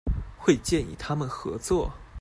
[0.35, 1.93] 會建議他們合作